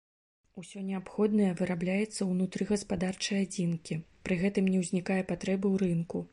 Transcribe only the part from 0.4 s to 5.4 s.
Усё неабходнае вырабляецца ўнутры гаспадарчай адзінкі, пры гэтым не ўзнікае